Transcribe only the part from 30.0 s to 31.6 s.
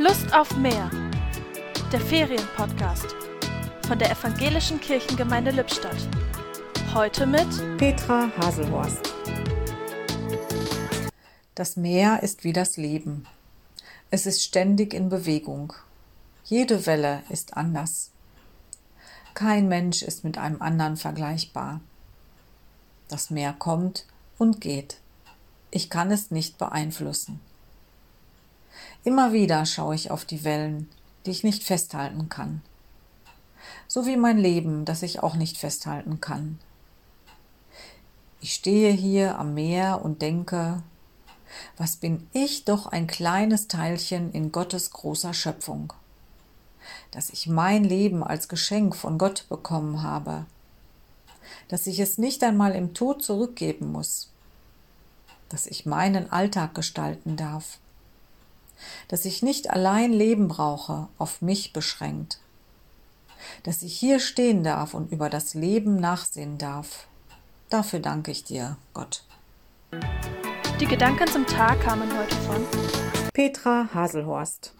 auf die Wellen, die ich